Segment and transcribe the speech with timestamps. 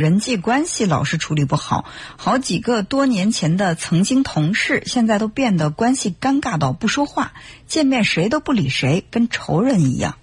[0.00, 1.84] 人际关系老是处理不好，
[2.16, 7.32] 好几个多年前的曾经同事，现在都变得关系尴尬到不说话，
[7.66, 10.16] 见面谁都不理谁，跟仇人一样。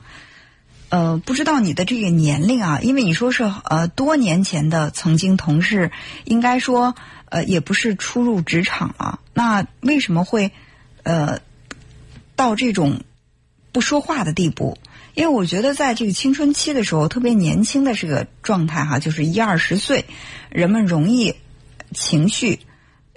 [0.90, 5.92] 呃，不知道你的这个年龄啊，因为你说是呃多年前的曾经同事，
[6.26, 6.96] 应该说
[7.30, 10.52] 呃也不是初入职场啊，那为什么会
[11.04, 11.40] 呃
[12.36, 13.02] 到这种
[13.78, 14.76] 不说话的地步？
[15.14, 20.06] 因为我觉得在这个青春期的时候，特别年轻的这个状态哈，就是一二十岁，
[20.50, 21.36] 人们容易
[21.94, 22.62] 情绪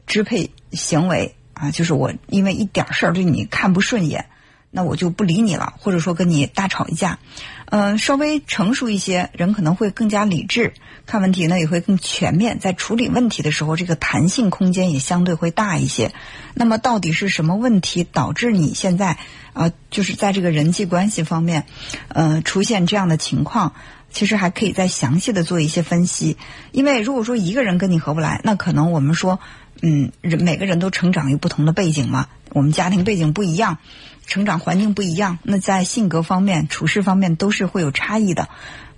[0.06, 4.27] 支配行为啊，就是我因为一点事儿对你看不顺眼。
[4.70, 7.19] 那我就不理你了，或者说跟你大吵一架。
[7.66, 10.74] 嗯，稍微成熟一些人可能会更加理智，
[11.06, 16.12] 看问题呢也会更全面，在处理问题的时候，这个弹性空间也相对会大一些。
[16.55, 19.19] 那么，到底是什么问题导致你现在
[19.52, 21.66] 啊，就是在这个人际关系方面，
[22.09, 23.73] 呃，出现这样的情况？
[24.12, 26.37] 其实还可以再详细的做一些分析。
[26.73, 29.38] 因为如果说一个人跟你合不来，那可能我们说，
[29.82, 33.78] 嗯，人每个人都成长于不同的背景嘛，我们家庭背景不一样。
[34.26, 38.48] 成长环境不一样，那在性格方面、处事方面都是会有差异的，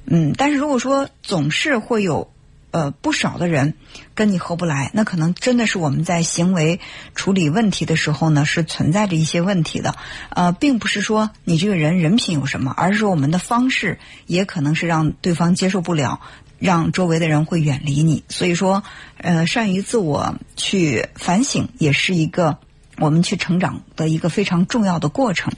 [0.04, 0.34] 嗯。
[0.36, 2.30] 但是如果说总是会有
[2.70, 3.72] 呃不少的人
[4.14, 6.80] 跟你合不来，那可能真的是我们在行为
[7.14, 9.94] 处理问题的时候呢，是存在着一些问题的。
[10.28, 16.20] 呃，并不是说你这个人人品有什么，而是说我们的方式也可能是让对方接受不了，
[16.62, 18.22] 让周围的人会远离你。
[18.28, 18.82] 所以说，
[19.18, 22.58] 呃，善于自我去反省也是一个。
[22.98, 25.50] 我们去成长的一个非常重要的过程。